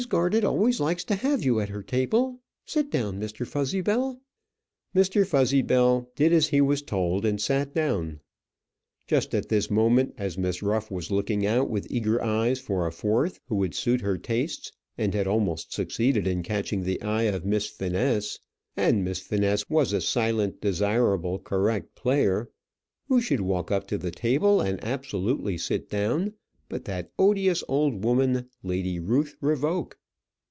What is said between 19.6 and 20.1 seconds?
was a